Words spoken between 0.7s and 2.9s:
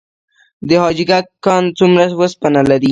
حاجي ګک کان څومره وسپنه لري؟